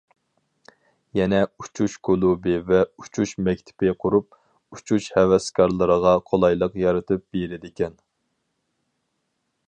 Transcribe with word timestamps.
يەنە 1.17 1.39
ئۇچۇش 1.63 1.97
كۇلۇبى 2.09 2.55
ۋە 2.71 2.79
ئۇچۇش 3.03 3.33
مەكتىپى 3.49 3.91
قۇرۇپ، 4.05 4.39
ئۇچۇش 4.77 5.09
ھەۋەسكارلىرىغا 5.19 6.15
قولايلىق 6.31 6.79
يارىتىپ 6.85 7.27
بېرىدىكەن. 7.37 8.01